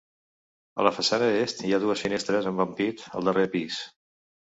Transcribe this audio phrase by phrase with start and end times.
[0.75, 3.83] A la façana est hi ha dues finestres amb ampit al darrer pis.